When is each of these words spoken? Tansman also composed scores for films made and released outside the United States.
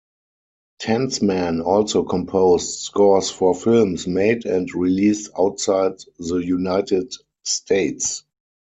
Tansman 0.81 1.61
also 1.63 2.03
composed 2.03 2.79
scores 2.79 3.29
for 3.29 3.53
films 3.53 4.07
made 4.07 4.45
and 4.47 4.73
released 4.73 5.29
outside 5.37 5.97
the 6.17 6.37
United 6.37 7.13
States. 7.43 8.23